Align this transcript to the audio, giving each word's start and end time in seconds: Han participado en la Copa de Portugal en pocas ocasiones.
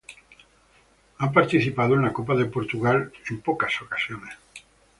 Han 1.19 1.31
participado 1.31 1.93
en 1.93 2.01
la 2.01 2.11
Copa 2.11 2.33
de 2.33 2.45
Portugal 2.47 3.13
en 3.29 3.39
pocas 3.41 3.79
ocasiones. 3.83 4.35